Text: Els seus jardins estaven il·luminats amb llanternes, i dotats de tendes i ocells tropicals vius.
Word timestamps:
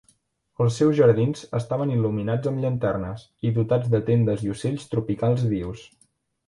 Els 0.63 0.77
seus 0.79 0.95
jardins 0.99 1.43
estaven 1.59 1.93
il·luminats 1.97 2.51
amb 2.53 2.63
llanternes, 2.65 3.29
i 3.51 3.55
dotats 3.61 3.93
de 3.97 4.01
tendes 4.11 4.43
i 4.49 4.55
ocells 4.59 4.93
tropicals 4.97 5.51
vius. 5.57 5.91